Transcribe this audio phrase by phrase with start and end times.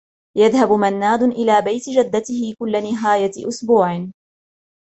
[0.37, 4.09] يذهب مناد إلى بيت جدته كل نهاية أسبوع.